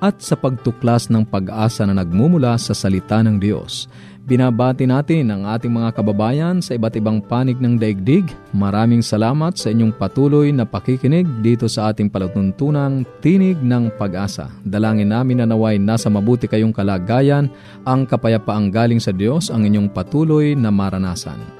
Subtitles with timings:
[0.00, 3.86] at sa pagtuklas ng pag-asa na nagmumula sa salita ng Diyos.
[4.20, 8.28] Binabati natin ang ating mga kababayan sa iba't ibang panig ng daigdig.
[8.52, 14.52] Maraming salamat sa inyong patuloy na pakikinig dito sa ating palatuntunang Tinig ng Pag-asa.
[14.62, 17.50] Dalangin namin na naway nasa mabuti kayong kalagayan,
[17.82, 21.59] ang kapayapaang galing sa Diyos ang inyong patuloy na maranasan.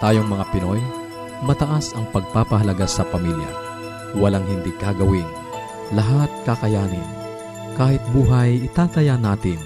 [0.00, 0.80] Tayong mga Pinoy,
[1.44, 3.52] mataas ang pagpapahalaga sa pamilya.
[4.16, 5.28] Walang hindi kagawin.
[5.92, 7.04] Lahat kakayanin.
[7.76, 9.60] Kahit buhay, itataya natin.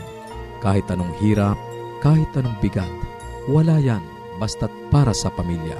[0.58, 1.54] Kahit anong hirap,
[2.02, 2.90] kahit anong bigat.
[3.46, 4.02] Wala yan,
[4.42, 5.78] basta't para sa pamilya.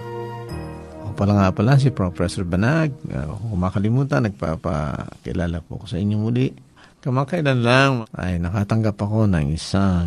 [1.03, 2.94] Ako pala nga pala si Professor Banag.
[3.10, 6.54] Uh, kung makalimutan, nagpapakilala po ko sa inyo muli.
[7.03, 10.06] Kamakailan lang ay nakatanggap ako ng isang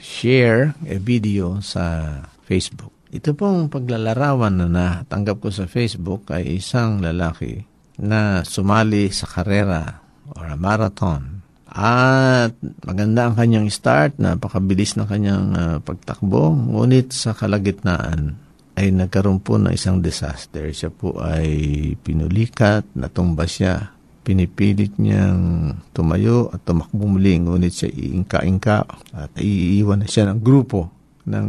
[0.00, 2.16] share, a video sa
[2.48, 2.93] Facebook.
[3.14, 7.62] Ito pong paglalarawan na natanggap ko sa Facebook ay isang lalaki
[8.02, 10.02] na sumali sa karera
[10.34, 11.46] or a marathon.
[11.70, 16.58] At maganda ang kanyang start, napakabilis ng kanyang uh, pagtakbo.
[16.58, 18.34] Ngunit sa kalagitnaan
[18.74, 20.74] ay nagkaroon po ng isang disaster.
[20.74, 23.94] Siya po ay pinulikat, natumba siya.
[24.26, 27.38] Pinipilit niyang tumayo at tumakbo muli.
[27.38, 28.78] Ngunit siya iingka-ingka
[29.14, 30.90] at iiwan na siya ng grupo
[31.30, 31.46] ng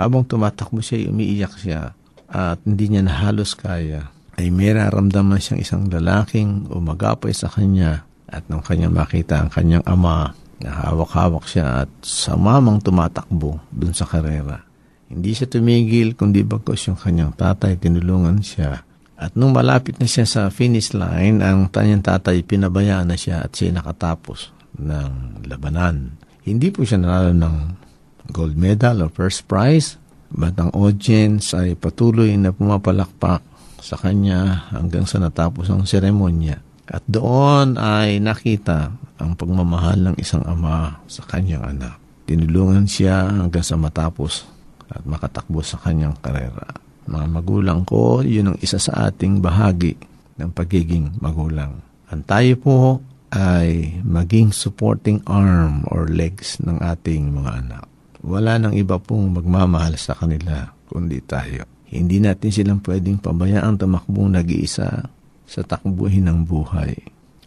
[0.00, 1.92] habang tumatakbo siya, umiiyak siya
[2.30, 4.08] at hindi niya na halos kaya,
[4.38, 9.84] ay may nararamdaman siyang isang lalaking umagapay sa kanya at nung kanya makita ang kanyang
[9.84, 10.32] ama,
[10.62, 14.62] nahawak-hawak siya at samamang tumatakbo dun sa karera.
[15.10, 18.86] Hindi siya tumigil, kundi bagkos yung kanyang tatay, tinulungan siya.
[19.20, 23.52] At nung malapit na siya sa finish line, ang kanyang tatay pinabayaan na siya at
[23.52, 26.14] siya nakatapos ng labanan.
[26.46, 27.56] Hindi po siya nanalo ng
[28.30, 30.00] gold medal or first prize,
[30.30, 33.42] but ang audience ay patuloy na pumapalakpak
[33.80, 36.62] sa kanya hanggang sa natapos ang seremonya.
[36.90, 38.90] At doon ay nakita
[39.22, 41.96] ang pagmamahal ng isang ama sa kanyang anak.
[42.26, 44.46] Tinulungan siya hanggang sa matapos
[44.90, 46.66] at makatakbo sa kanyang karera.
[47.06, 49.94] Mga magulang ko, yun ang isa sa ating bahagi
[50.38, 51.78] ng pagiging magulang.
[52.10, 52.78] Ang tayo po
[53.30, 57.86] ay maging supporting arm or legs ng ating mga anak.
[58.20, 61.64] Wala nang iba pong magmamahal sa kanila kundi tayo.
[61.90, 64.88] Hindi natin silang pwedeng pabayaan tumakbong nag-iisa
[65.48, 66.94] sa takbuhin ng buhay.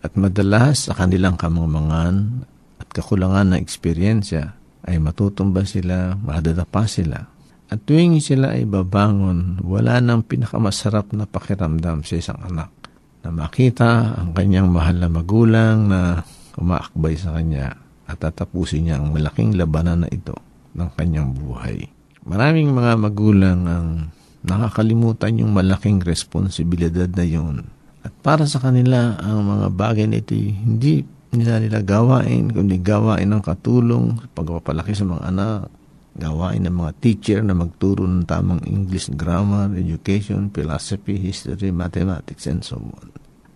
[0.03, 2.43] At madalas sa kanilang kamangmangan
[2.81, 4.43] at kakulangan ng eksperyensya
[4.83, 7.23] ay matutumba sila, madadapa sila.
[7.71, 12.69] At tuwing sila ay babangon, wala nang pinakamasarap na pakiramdam sa isang anak
[13.23, 16.27] na makita ang kanyang mahal na magulang na
[16.59, 20.35] umaakbay sa kanya at tatapusin niya ang malaking labanan na ito
[20.73, 21.89] ng kanyang buhay.
[22.23, 23.87] Maraming mga magulang ang
[24.43, 27.67] nakakalimutan yung malaking responsibilidad na yun.
[28.03, 33.31] At para sa kanila, ang mga bagay na ito hindi nila nila gawain, kundi gawain
[33.31, 35.71] ng katulong, pagpapalaki sa mga anak,
[36.13, 42.61] gawain ng mga teacher na magturo ng tamang English grammar, education, philosophy, history, mathematics, and
[42.61, 43.09] so on.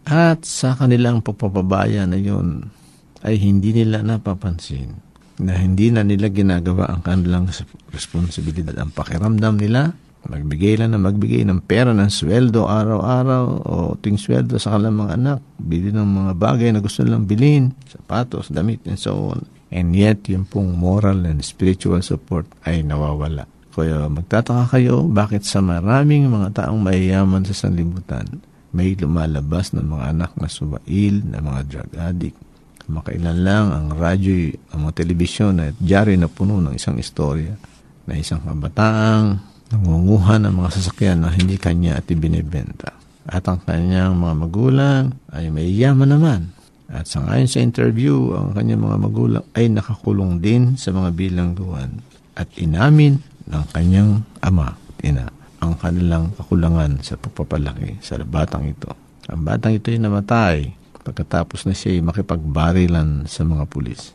[0.07, 2.71] At sa kanilang pagpapabaya na yun,
[3.21, 5.06] ay hindi nila napapansin
[5.37, 7.45] na hindi na nila ginagawa ang kanilang
[7.93, 8.73] responsibilidad.
[8.81, 9.93] Ang pakiramdam nila,
[10.25, 15.13] magbigay lang na magbigay ng pera ng sweldo araw-araw o ting sweldo sa kanilang mga
[15.13, 19.45] anak, bili ng mga bagay na gusto nilang bilhin, sapatos, damit, and so on.
[19.67, 23.45] And yet, yung pong moral and spiritual support ay nawawala.
[23.77, 28.25] Kaya magtataka kayo bakit sa maraming mga taong mayayaman sa sanlibutan,
[28.73, 32.39] may lumalabas ng mga anak na subail, na mga drug addict,
[32.87, 37.51] Makailan lang ang radyo, ang mga telebisyon at dyari na puno ng isang istorya
[38.07, 39.43] na isang kabataang
[39.75, 42.95] nangunguha ng mga sasakyan na hindi kanya at ibinibenta.
[43.27, 45.03] At ang kanyang mga magulang
[45.35, 46.55] ay may yaman naman.
[46.87, 51.99] At sa ngayon sa interview, ang kanyang mga magulang ay nakakulong din sa mga bilangguan
[52.39, 53.19] at inamin
[53.51, 55.27] ng kanyang ama, ina,
[55.59, 58.95] ang kanilang kakulangan sa pagpapalaki sa batang ito.
[59.27, 60.55] Ang batang ito ay namatay
[61.07, 64.11] pagkatapos na siya makipagbarilan sa mga pulis.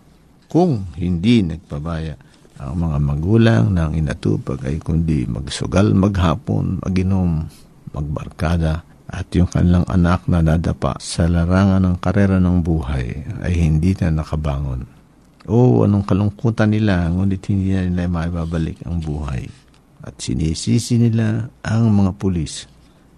[0.53, 2.13] Kung hindi nagpabaya
[2.61, 7.49] ang mga magulang ng inatupag ay kundi magsugal maghapon, maginom,
[7.97, 13.93] magbarkada, at yung kanilang anak na dadapa sa larangan ng karera ng buhay ay hindi
[14.01, 14.89] na nakabangon.
[15.45, 19.51] O anong kalungkutan nila, ngunit hindi na nila maibabalik ang buhay.
[20.01, 22.71] At sinisisi nila ang mga pulis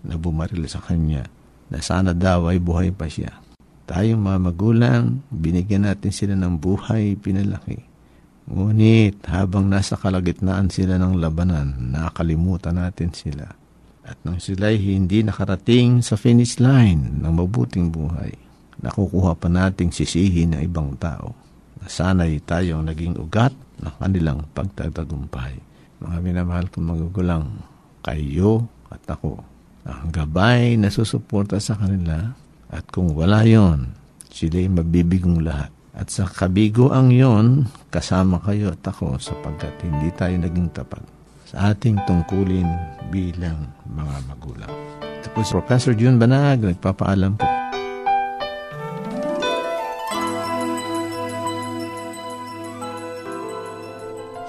[0.02, 1.28] na bumaril sa kanya
[1.68, 3.43] na sana daw ay buhay pa siya.
[3.84, 7.84] Tayong mga magulang, binigyan natin sila ng buhay, pinalaki.
[8.48, 13.44] Ngunit habang nasa kalagitnaan sila ng labanan, nakalimutan natin sila.
[14.04, 18.32] At nang sila'y hindi nakarating sa finish line ng mabuting buhay,
[18.84, 21.32] nakukuha pa nating sisihin ng ibang tao
[21.80, 25.56] na sana'y tayong naging ugat ng kanilang pagtatagumpay.
[26.04, 27.48] Mga minamahal kong magugulang,
[28.04, 29.40] kayo at ako,
[29.88, 32.32] ang gabay na susuporta sa kanila
[32.70, 33.92] at kung wala yon,
[34.32, 35.74] sila'y mabibigong lahat.
[35.94, 41.02] At sa kabiguang yon, kasama kayo at ako sapagkat hindi tayo naging tapat
[41.46, 42.66] sa ating tungkulin
[43.14, 44.74] bilang mga magulang.
[45.22, 47.46] Tapos Professor June Banag, nagpapaalam po.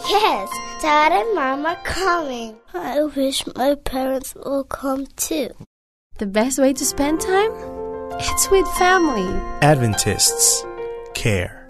[0.09, 0.49] Yes,
[0.81, 2.57] Dad and Mom are coming.
[2.73, 5.53] I wish my parents will come too.
[6.17, 7.74] The best way to spend time?
[8.15, 9.27] It's with family.
[9.59, 10.63] Adventists
[11.11, 11.67] care.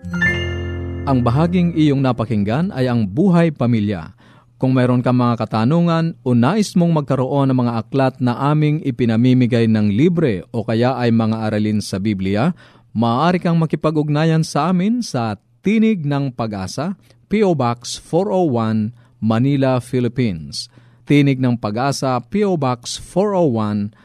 [1.10, 4.14] Ang bahaging iyong napakinggan ay ang buhay pamilya.
[4.62, 9.66] Kung mayroon ka mga katanungan o nais mong magkaroon ng mga aklat na aming ipinamimigay
[9.66, 12.54] ng libre o kaya ay mga aralin sa Biblia,
[12.94, 16.94] maaari kang makipag-ugnayan sa amin sa Tinig ng Pag-asa,
[17.26, 17.58] P.O.
[17.58, 20.70] Box 401, Manila, Philippines.
[21.10, 22.54] Tinig ng Pag-asa, P.O.
[22.54, 24.05] Box 401,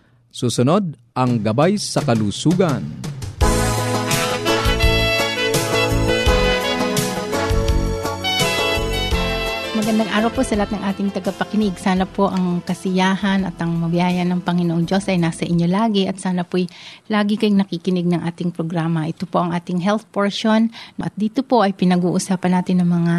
[0.31, 2.79] Susunod, ang gabay sa kalusugan.
[9.75, 11.75] Magandang araw po sa lahat ng ating tagapakinig.
[11.75, 16.15] Sana po ang kasiyahan at ang mabiyaya ng Panginoong Diyos ay nasa inyo lagi at
[16.15, 16.63] sana po'y
[17.11, 19.11] lagi kayong nakikinig ng ating programa.
[19.11, 23.15] Ito po ang ating health portion at dito po ay pinag-uusapan natin ng mga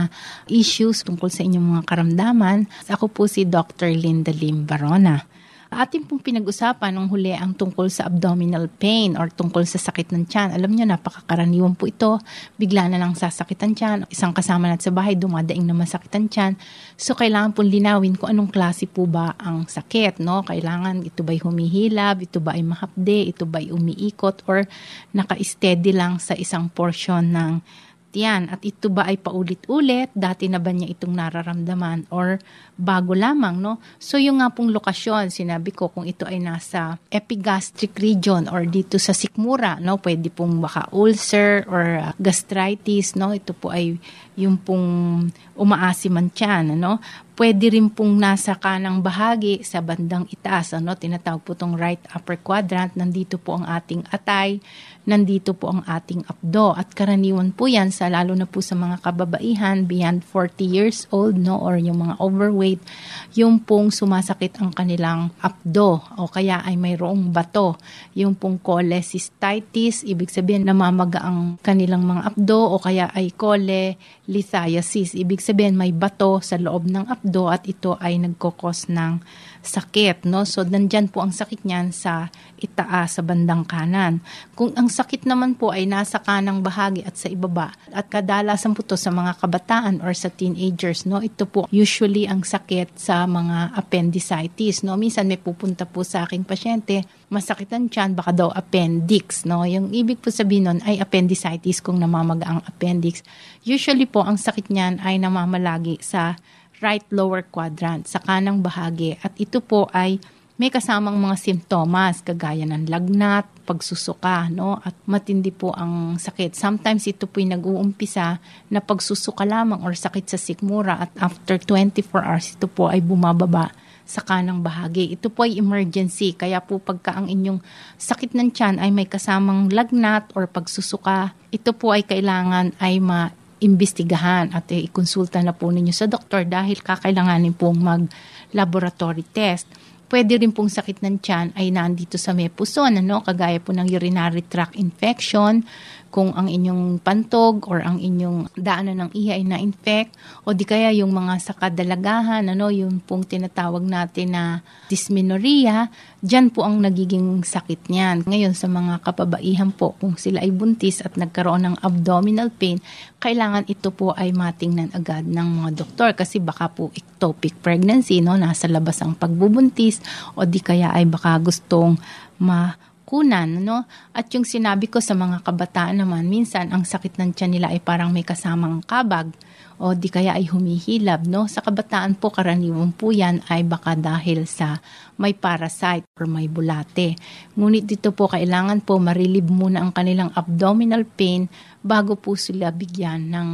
[0.48, 2.64] issues tungkol sa inyong mga karamdaman.
[2.88, 3.92] Ako po si Dr.
[3.92, 5.31] Linda Lim Barona.
[5.72, 10.28] Ating pong pinag-usapan nung huli ang tungkol sa abdominal pain or tungkol sa sakit ng
[10.28, 10.52] tiyan.
[10.52, 12.20] Alam niyo, napakakaraniwan po ito.
[12.60, 13.98] Bigla na lang sasakit ang tiyan.
[14.12, 16.52] Isang kasama natin sa bahay, dumadaing na masakit ang tiyan.
[17.00, 20.20] So, kailangan pong linawin kung anong klase po ba ang sakit.
[20.20, 20.44] No?
[20.44, 24.68] Kailangan ito ba'y humihilab, ito ba ay mahapde, ito ba'y umiikot, or
[25.16, 27.64] naka-steady lang sa isang portion ng
[28.12, 28.52] tiyan.
[28.52, 30.12] At ito ba ay paulit-ulit?
[30.12, 32.12] Dati na ba niya itong nararamdaman?
[32.12, 32.36] Or
[32.76, 33.80] bago lamang, no?
[33.96, 39.00] So, yung nga pong lokasyon, sinabi ko, kung ito ay nasa epigastric region or dito
[39.00, 39.96] sa sikmura, no?
[39.96, 43.32] Pwede pong baka ulcer or uh, gastritis, no?
[43.32, 43.96] Ito po ay
[44.36, 46.96] yung pong umaasim ang tiyan, ano?
[47.32, 50.92] Pwede rin pong nasa kanang bahagi sa bandang itaas, ano?
[50.92, 52.92] Tinatawag po tong right upper quadrant.
[52.92, 54.60] Nandito po ang ating atay,
[55.08, 56.76] nandito po ang ating abdo.
[56.76, 61.40] At karaniwan po yan sa lalo na po sa mga kababaihan beyond 40 years old,
[61.40, 61.56] no?
[61.56, 62.84] Or yung mga overweight,
[63.32, 67.80] yung pong sumasakit ang kanilang abdo o kaya ay mayroong bato.
[68.12, 73.96] Yung pong cholecystitis, ibig sabihin namamaga ang kanilang mga abdo o kaya ay chole
[74.30, 75.18] lithiasis.
[75.18, 79.18] Ibig sabihin may bato sa loob ng abdo at ito ay nagkokos ng
[79.62, 80.30] sakit.
[80.30, 80.46] No?
[80.46, 82.30] So, nandyan po ang sakit niyan sa
[82.62, 84.22] itaas, sa bandang kanan.
[84.54, 88.86] Kung ang sakit naman po ay nasa kanang bahagi at sa ibaba, at kadalasan po
[88.86, 91.18] to sa mga kabataan or sa teenagers, no?
[91.18, 94.86] ito po usually ang sakit sa mga appendicitis.
[94.86, 94.94] No?
[94.94, 97.02] Minsan may pupunta po sa aking pasyente,
[97.32, 99.48] masakit ang tiyan, baka daw appendix.
[99.48, 99.64] No?
[99.64, 103.24] Yung ibig po sabihin nun ay appendicitis kung namamaga ang appendix.
[103.64, 106.36] Usually po, ang sakit niyan ay namamalagi sa
[106.84, 110.20] right lower quadrant sa kanang bahagi at ito po ay
[110.60, 114.78] may kasamang mga simptomas kagaya ng lagnat, pagsusuka, no?
[114.78, 116.54] At matindi po ang sakit.
[116.54, 118.38] Sometimes ito po nag-uumpisa
[118.70, 123.74] na pagsusuka lamang or sakit sa sikmura at after 24 hours ito po ay bumababa
[124.06, 125.14] sa kanang bahagi.
[125.14, 126.34] Ito po ay emergency.
[126.34, 127.62] Kaya po pagka ang inyong
[127.96, 133.30] sakit ng tiyan ay may kasamang lagnat or pagsusuka, ito po ay kailangan ay ma
[133.62, 139.70] imbestigahan at eh, ikonsulta na po ninyo sa doktor dahil kakailanganin pong mag-laboratory test.
[140.10, 143.16] Pwede rin pong sakit ng tiyan ay nandito sa may ano?
[143.24, 145.64] kagaya po ng urinary tract infection,
[146.12, 150.12] kung ang inyong pantog or ang inyong daanan ng ihi ay na-infect
[150.44, 154.60] o di kaya yung mga sa kadalagahan, ano, yung pong tinatawag natin na
[154.92, 155.88] dysmenorrhea,
[156.20, 158.28] dyan po ang nagiging sakit niyan.
[158.28, 162.76] Ngayon sa mga kapabaihan po, kung sila ay buntis at nagkaroon ng abdominal pain,
[163.16, 168.36] kailangan ito po ay matingnan agad ng mga doktor kasi baka po ectopic pregnancy, no,
[168.36, 170.04] nasa labas ang pagbubuntis
[170.36, 171.96] o di kaya ay baka gustong
[172.36, 173.84] ma kunan, no?
[174.16, 177.84] At yung sinabi ko sa mga kabataan naman, minsan ang sakit ng tiyan nila ay
[177.84, 179.28] parang may kasamang kabag
[179.76, 181.44] o di kaya ay humihilab, no?
[181.44, 184.80] Sa kabataan po, karaniwan po yan ay baka dahil sa
[185.20, 187.20] may parasite or may bulate.
[187.52, 191.52] Ngunit dito po, kailangan po marilib muna ang kanilang abdominal pain
[191.84, 193.48] bago po sila bigyan ng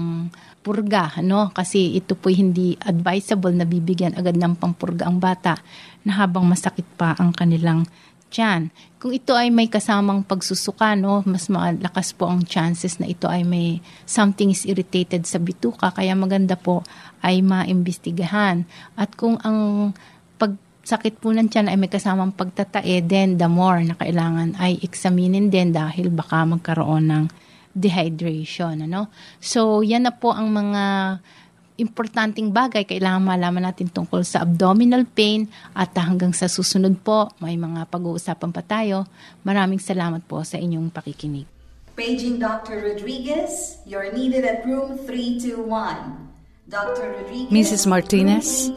[0.63, 1.51] purga, no?
[1.51, 5.59] Kasi ito po hindi advisable na bibigyan agad ng pampurga ang bata
[6.07, 7.89] na habang masakit pa ang kanilang
[8.29, 8.71] tiyan.
[8.99, 13.47] Kung ito ay may kasamang pagsusuka, no, mas malakas po ang chances na ito ay
[13.47, 15.91] may something is irritated sa bituka.
[15.93, 16.85] Kaya maganda po
[17.25, 18.69] ay maimbestigahan.
[18.99, 19.91] At kung ang
[20.37, 25.49] pagsakit po ng tiyan ay may kasamang pagtatae, then the more na kailangan ay examinin
[25.49, 27.25] din dahil baka magkaroon ng
[27.79, 28.83] dehydration.
[28.85, 29.09] Ano?
[29.39, 30.85] So, yan na po ang mga
[31.79, 37.55] importanteng bagay kailangan malaman natin tungkol sa abdominal pain at hanggang sa susunod po may
[37.55, 39.07] mga pag-uusapan pa tayo.
[39.47, 41.47] Maraming salamat po sa inyong pakikinig.
[41.95, 42.83] Paging Dr.
[42.83, 46.31] Rodriguez, you're needed at room 321.
[46.69, 47.17] Dr.
[47.17, 47.83] Rodriguez, Mrs.
[47.89, 48.69] Martinez,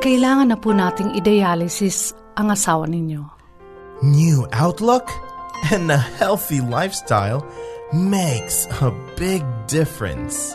[0.00, 3.26] kailangan na po nating i-dialysis ang asawa ninyo.
[4.06, 5.10] New outlook
[5.74, 7.42] and a healthy lifestyle
[7.90, 10.54] makes a big difference.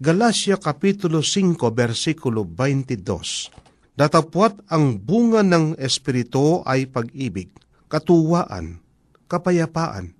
[0.00, 3.98] Galacia Kapitulo 5, versikulo 22.
[3.98, 7.52] Datapwat ang bunga ng Espiritu ay pag-ibig,
[7.90, 8.80] katuwaan,
[9.28, 10.14] kapayapaan,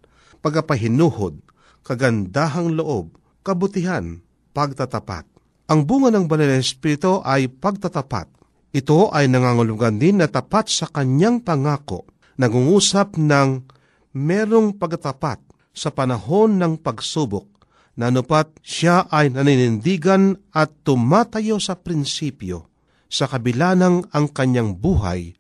[0.45, 1.39] pagapahinuhod,
[1.87, 4.21] kagandahang loob, kabutihan,
[4.53, 5.25] pagtatapat.
[5.71, 8.38] Ang bunga ng banal na Espiritu ay pagtatapat.
[8.69, 12.05] Ito ay nangangulugan din na tapat sa kanyang pangako,
[12.37, 13.65] nangungusap ng
[14.13, 15.41] merong pagtapat
[15.73, 17.47] sa panahon ng pagsubok,
[17.97, 22.69] nanupat siya ay naninindigan at tumatayo sa prinsipyo,
[23.09, 25.33] sa kabila ng ang kanyang buhay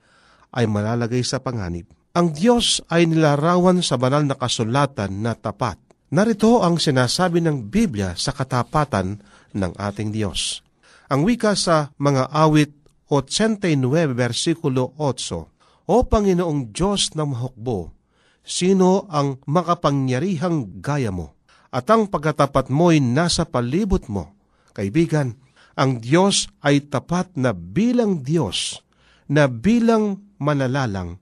[0.56, 1.84] ay malalagay sa panganib.
[2.16, 5.76] Ang Diyos ay nilarawan sa banal na kasulatan na tapat.
[6.08, 9.20] Narito ang sinasabi ng Biblia sa katapatan
[9.52, 10.64] ng ating Diyos.
[11.12, 12.77] Ang wika sa mga awit
[13.08, 17.96] 89 versikulo 8, O Panginoong Diyos ng mahukbo,
[18.44, 21.40] sino ang makapangyarihang gaya mo?
[21.72, 24.36] At ang pagkatapat mo'y nasa palibot mo.
[24.76, 25.40] Kaibigan,
[25.72, 28.84] ang Diyos ay tapat na bilang Diyos,
[29.32, 31.16] na bilang manalalang,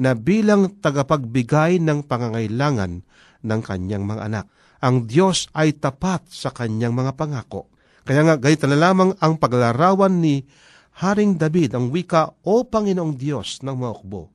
[0.00, 3.04] na bilang tagapagbigay ng pangangailangan
[3.44, 4.44] ng kanyang mga anak.
[4.80, 7.68] Ang Diyos ay tapat sa kanyang mga pangako.
[8.06, 10.46] Kaya nga, gayta na lamang ang paglarawan ni
[10.96, 14.32] Haring David ang wika, O Panginoong Diyos ng mga ukbo.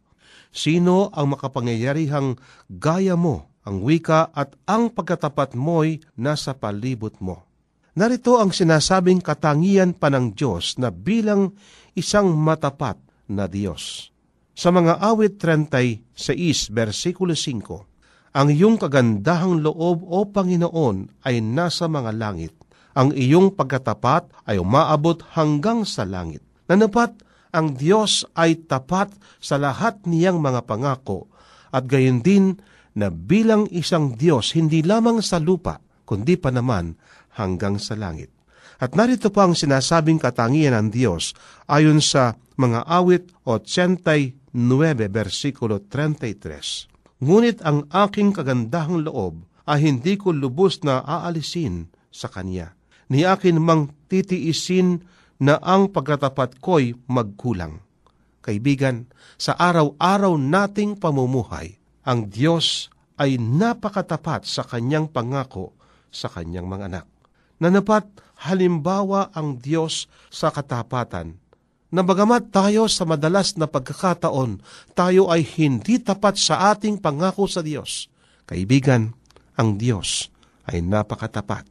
[0.53, 2.37] Sino ang makapangyayarihang
[2.69, 7.49] gaya mo, ang wika at ang pagkatapat mo'y nasa palibot mo.
[7.97, 11.57] Narito ang sinasabing katangian pa ng Diyos na bilang
[11.97, 14.13] isang matapat na Diyos.
[14.53, 16.13] Sa mga awit 36,
[16.69, 22.53] versikulo 5, Ang iyong kagandahang loob, O Panginoon, ay nasa mga langit.
[22.93, 26.50] Ang iyong pagkatapat ay umaabot hanggang sa langit.
[26.71, 27.19] Nanapat,
[27.51, 29.11] ang Diyos ay tapat
[29.43, 31.27] sa lahat niyang mga pangako
[31.75, 32.55] at gayon din
[32.95, 36.95] na bilang isang Diyos hindi lamang sa lupa, kundi pa naman
[37.35, 38.31] hanggang sa langit.
[38.79, 41.35] At narito pa ang sinasabing katangian ng Diyos
[41.67, 44.31] ayon sa mga awit 89
[45.11, 47.19] versikulo 33.
[47.19, 52.79] Ngunit ang aking kagandahang loob ay hindi ko lubos na aalisin sa Kanya.
[53.11, 55.03] Ni akin mang titiisin
[55.41, 57.81] na ang pagkatapat ko'y magkulang.
[58.45, 59.09] Kaibigan,
[59.41, 65.73] sa araw-araw nating pamumuhay, ang Diyos ay napakatapat sa kanyang pangako
[66.13, 67.05] sa kanyang mga anak.
[67.57, 68.05] Nanapat
[68.45, 71.37] halimbawa ang Diyos sa katapatan,
[71.91, 74.63] na bagamat tayo sa madalas na pagkakataon,
[74.95, 78.07] tayo ay hindi tapat sa ating pangako sa Diyos.
[78.47, 79.11] Kaibigan,
[79.59, 80.31] ang Diyos
[80.71, 81.67] ay napakatapat.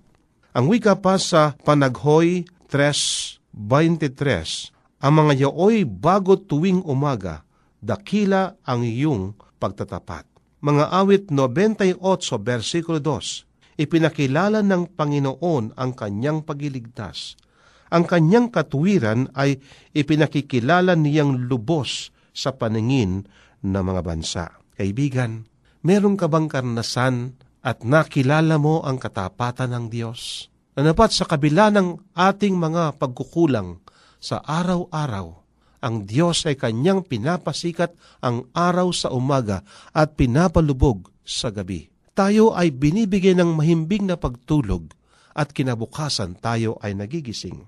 [0.53, 7.43] Ang wika pa sa Panaghoy 3 23, Ang mga yaoy bago tuwing umaga,
[7.81, 10.29] dakila ang iyong pagtatapat.
[10.61, 11.97] Mga awit 98,
[12.45, 17.41] versikulo 2, Ipinakilala ng Panginoon ang kanyang pagiligtas.
[17.89, 19.57] Ang kanyang katuwiran ay
[19.97, 23.25] ipinakikilala niyang lubos sa paningin
[23.65, 24.45] ng mga bansa.
[24.77, 25.49] Kaibigan,
[25.81, 30.50] meron ka bang karnasan at nakilala mo ang katapatan ng Diyos?
[30.77, 33.83] Na dapat sa kabila ng ating mga pagkukulang
[34.21, 35.41] sa araw-araw,
[35.81, 39.65] ang Diyos ay kanyang pinapasikat ang araw sa umaga
[39.97, 41.89] at pinapalubog sa gabi.
[42.13, 44.93] Tayo ay binibigyan ng mahimbing na pagtulog
[45.33, 47.65] at kinabukasan tayo ay nagigising.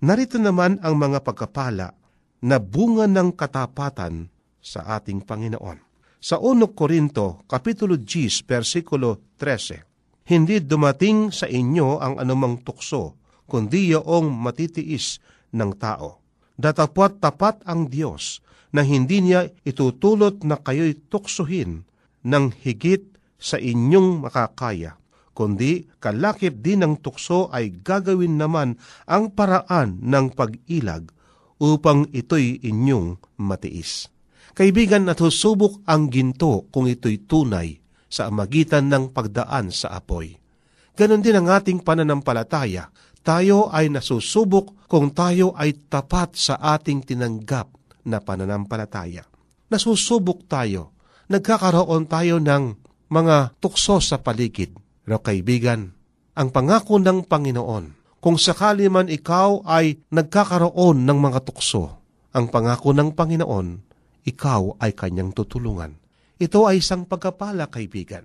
[0.00, 1.92] Narito naman ang mga pagkapala
[2.40, 4.32] na bunga ng katapatan
[4.64, 5.76] sa ating Panginoon.
[6.20, 9.89] Sa 1 Korinto, Kapitulo 10, versikulo 13,
[10.26, 13.18] hindi dumating sa inyo ang anumang tukso,
[13.50, 15.18] kundi yoong matitiis
[15.50, 16.22] ng tao.
[16.60, 21.82] Datapwat tapat ang Diyos na hindi niya itutulot na kayo'y tuksuhin
[22.22, 25.00] ng higit sa inyong makakaya,
[25.32, 28.76] kundi kalakip din ng tukso ay gagawin naman
[29.08, 31.10] ang paraan ng pag-ilag
[31.58, 34.12] upang ito'y inyong matiis.
[34.52, 37.79] Kaibigan, natusubok ang ginto kung ito'y tunay
[38.10, 40.34] sa magitan ng pagdaan sa apoy.
[40.98, 42.90] Ganon din ang ating pananampalataya.
[43.22, 47.70] Tayo ay nasusubok kung tayo ay tapat sa ating tinanggap
[48.10, 49.22] na pananampalataya.
[49.70, 50.98] Nasusubok tayo.
[51.30, 52.64] Nagkakaroon tayo ng
[53.06, 54.74] mga tukso sa paligid.
[55.06, 55.94] Pero kaibigan,
[56.34, 62.02] ang pangako ng Panginoon, kung sakali man ikaw ay nagkakaroon ng mga tukso,
[62.34, 63.68] ang pangako ng Panginoon,
[64.26, 65.99] ikaw ay kanyang tutulungan.
[66.40, 68.24] Ito ay isang pagkapala, kaibigan.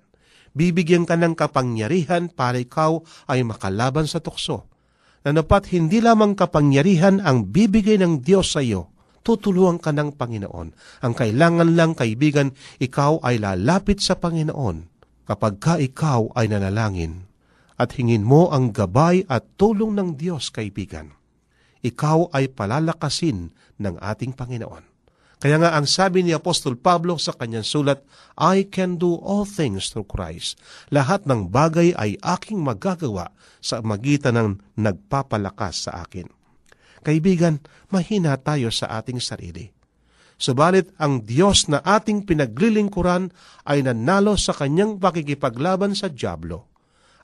[0.56, 4.72] Bibigyan ka ng kapangyarihan para ikaw ay makalaban sa tukso.
[5.20, 8.88] Na napat hindi lamang kapangyarihan ang bibigay ng Diyos sa iyo,
[9.20, 10.68] tutulungan ka ng Panginoon.
[11.04, 14.88] Ang kailangan lang, kaibigan, ikaw ay lalapit sa Panginoon
[15.28, 17.26] kapag ka ikaw ay nanalangin
[17.76, 21.12] at hingin mo ang gabay at tulong ng Diyos, kaibigan.
[21.84, 24.95] Ikaw ay palalakasin ng ating Panginoon.
[25.36, 28.00] Kaya nga ang sabi ni Apostol Pablo sa kanyang sulat,
[28.40, 30.56] I can do all things through Christ.
[30.88, 33.28] Lahat ng bagay ay aking magagawa
[33.60, 34.48] sa magitan ng
[34.80, 36.32] nagpapalakas sa akin.
[37.04, 37.60] Kaibigan,
[37.92, 39.68] mahina tayo sa ating sarili.
[40.36, 43.32] Subalit ang Diyos na ating pinaglilingkuran
[43.68, 46.75] ay nanalo sa kanyang pakikipaglaban sa Diablo.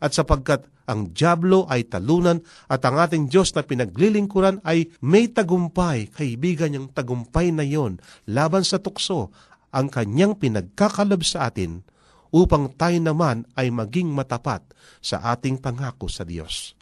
[0.03, 6.11] At sapagkat ang Diablo ay talunan at ang ating Diyos na pinaglilingkuran ay may tagumpay,
[6.11, 9.31] kaibigan niyang tagumpay na yon laban sa tukso,
[9.71, 11.87] ang kanyang pinagkakalab sa atin
[12.35, 14.67] upang tayo naman ay maging matapat
[14.99, 16.75] sa ating pangako sa Diyos.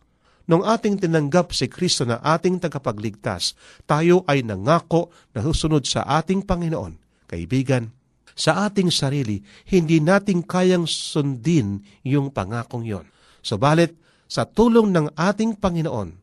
[0.48, 3.54] Nung ating tinanggap si Kristo na ating tagapagligtas,
[3.86, 6.98] tayo ay nangako na susunod sa ating Panginoon.
[7.30, 7.86] Kaibigan,
[8.34, 9.40] sa ating sarili,
[9.70, 13.06] hindi natin kayang sundin yung pangakong yon.
[13.40, 13.96] Subalit,
[14.30, 16.14] sa tulong ng ating Panginoon,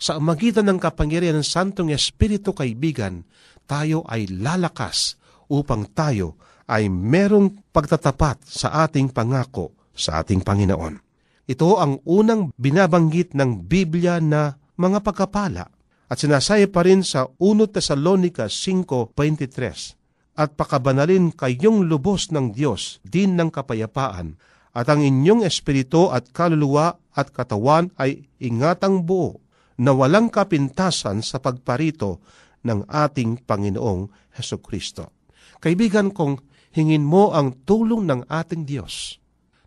[0.00, 3.22] sa magitan ng kapangyarihan ng Santong Espiritu kaibigan,
[3.68, 5.20] tayo ay lalakas
[5.52, 10.98] upang tayo ay merong pagtatapat sa ating pangako sa ating Panginoon.
[11.44, 15.68] Ito ang unang binabanggit ng Biblia na mga pagkapala
[16.08, 20.01] at sinasaya pa rin sa 1 Tesalonica 5.23
[20.32, 24.40] at pakabanalin kayong lubos ng Diyos din ng kapayapaan
[24.72, 29.36] at ang inyong espiritu at kaluluwa at katawan ay ingatang buo
[29.76, 32.24] na walang kapintasan sa pagparito
[32.64, 35.12] ng ating Panginoong Heso Kristo.
[35.60, 36.40] Kaibigan kong
[36.72, 39.20] hingin mo ang tulong ng ating Diyos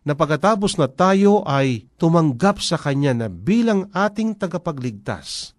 [0.06, 5.54] na pagkatapos na tayo ay tumanggap sa Kanya na bilang ating tagapagligtas,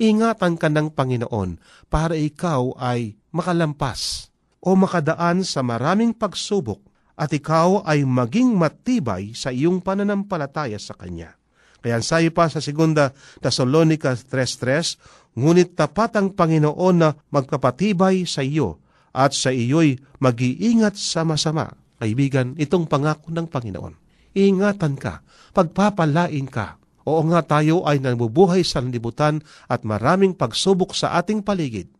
[0.00, 4.32] ingatan ka ng Panginoon para ikaw ay makalampas
[4.66, 6.82] o makadaan sa maraming pagsubok
[7.14, 11.38] at ikaw ay maging matibay sa iyong pananampalataya sa Kanya.
[11.78, 18.80] Kaya sayo pa sa 2 Thessalonica 3.3, Ngunit tapat ang Panginoon na magpapatibay sa iyo
[19.12, 21.76] at sa iyo'y mag-iingat sama-sama.
[22.00, 23.94] Kaibigan, itong pangako ng Panginoon.
[24.32, 25.20] Ingatan ka,
[25.52, 26.80] pagpapalain ka.
[27.04, 31.92] Oo nga tayo ay nabubuhay sa libutan at maraming pagsubok sa ating paligid.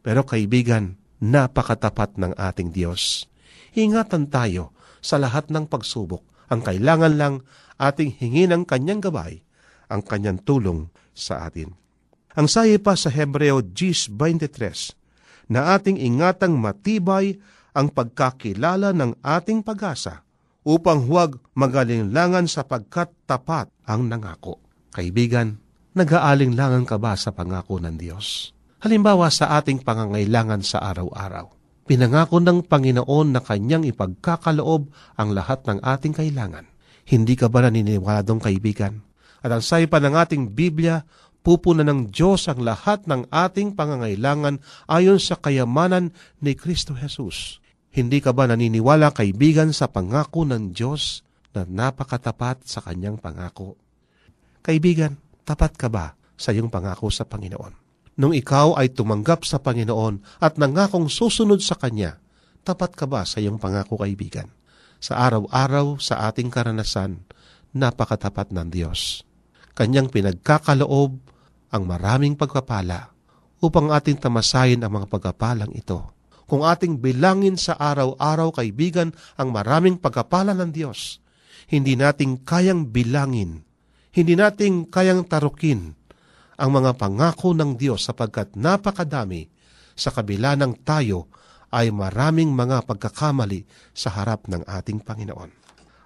[0.00, 3.32] Pero kaibigan, napakatapat ng ating Diyos
[3.74, 4.70] ingatan tayo
[5.02, 6.22] sa lahat ng pagsubok.
[6.48, 7.34] Ang kailangan lang
[7.76, 9.42] ating hingin ang kanyang gabay,
[9.90, 11.74] ang kanyang tulong sa atin.
[12.34, 17.38] Ang sayo pa sa Hebreo 10.23 na ating ingatang matibay
[17.74, 20.22] ang pagkakilala ng ating pag-asa
[20.64, 24.62] upang huwag magalinlangan sapagkat tapat ang nangako.
[24.94, 25.58] Kaibigan,
[25.92, 28.53] nag-aalinglangan ka ba sa pangako ng Diyos?
[28.84, 34.88] Halimbawa sa ating pangangailangan sa araw-araw Pinangako ng Panginoon na kanyang ipagkakaloob
[35.20, 36.64] ang lahat ng ating kailangan.
[37.04, 39.04] Hindi ka ba naniniwala dong kaibigan?
[39.44, 41.04] At ang sayo pa ng ating Biblia,
[41.44, 47.60] pupuna ng Diyos ang lahat ng ating pangangailangan ayon sa kayamanan ni Kristo Jesus.
[47.92, 51.20] Hindi ka ba naniniwala kaibigan sa pangako ng Diyos
[51.52, 53.76] na napakatapat sa kanyang pangako?
[54.64, 57.83] Kaibigan, tapat ka ba sa iyong pangako sa Panginoon?
[58.14, 62.18] Nung ikaw ay tumanggap sa Panginoon at nangakong susunod sa Kanya,
[62.62, 64.48] tapat ka ba sa iyong pangako kaibigan?
[65.02, 67.20] Sa araw-araw sa ating karanasan,
[67.76, 69.26] napakatapat ng Diyos.
[69.74, 71.18] Kanyang pinagkakaloob
[71.74, 73.10] ang maraming pagpapala
[73.58, 76.14] upang ating tamasayin ang mga pagpapalang ito.
[76.44, 81.18] Kung ating bilangin sa araw-araw kaibigan ang maraming pagpapala ng Diyos,
[81.72, 83.64] hindi nating kayang bilangin,
[84.14, 85.96] hindi nating kayang tarukin
[86.58, 89.46] ang mga pangako ng Diyos sapagkat napakadami
[89.94, 91.30] sa kabila ng tayo
[91.74, 95.50] ay maraming mga pagkakamali sa harap ng ating Panginoon.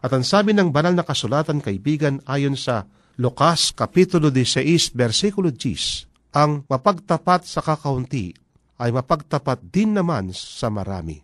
[0.00, 2.86] At ang sabi ng banal na kasulatan kaibigan ayon sa
[3.18, 8.30] Lukas Kapitulo 16, versikulo 10, ang mapagtapat sa kakaunti
[8.78, 11.18] ay mapagtapat din naman sa marami.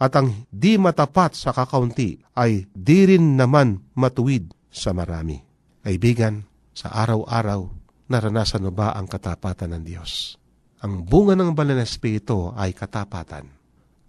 [0.00, 5.36] At ang di matapat sa kakaunti ay di rin naman matuwid sa marami.
[5.84, 7.79] Kaibigan, sa araw-araw,
[8.10, 10.34] naranasan mo ba ang katapatan ng Diyos?
[10.82, 13.46] Ang bunga ng banal na Espiritu ay katapatan.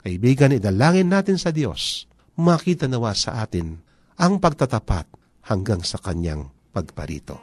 [0.01, 3.77] Kaibigan, idalangin natin sa Diyos, makita nawa sa atin
[4.17, 5.05] ang pagtatapat
[5.45, 7.37] hanggang sa Kanyang pagparito.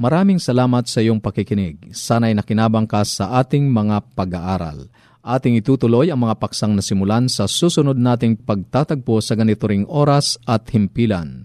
[0.00, 1.92] Maraming salamat sa iyong pakikinig.
[1.92, 4.88] Sana'y nakinabang ka sa ating mga pag-aaral.
[5.20, 10.72] Ating itutuloy ang mga paksang nasimulan sa susunod nating pagtatagpo sa ganito ring oras at
[10.72, 11.44] himpilan.